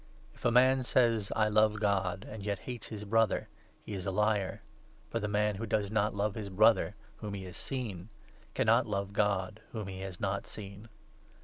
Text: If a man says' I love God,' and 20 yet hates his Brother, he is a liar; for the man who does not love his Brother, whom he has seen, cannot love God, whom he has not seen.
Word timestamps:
If 0.33 0.45
a 0.45 0.49
man 0.49 0.81
says' 0.81 1.31
I 1.35 1.47
love 1.47 1.79
God,' 1.79 2.23
and 2.23 2.29
20 2.41 2.43
yet 2.43 2.57
hates 2.61 2.87
his 2.87 3.03
Brother, 3.03 3.49
he 3.85 3.93
is 3.93 4.07
a 4.07 4.11
liar; 4.11 4.63
for 5.11 5.19
the 5.19 5.27
man 5.27 5.53
who 5.57 5.67
does 5.67 5.91
not 5.91 6.15
love 6.15 6.33
his 6.33 6.49
Brother, 6.49 6.95
whom 7.17 7.35
he 7.35 7.43
has 7.43 7.55
seen, 7.55 8.09
cannot 8.55 8.87
love 8.87 9.13
God, 9.13 9.61
whom 9.73 9.87
he 9.87 9.99
has 9.99 10.19
not 10.19 10.47
seen. 10.47 10.89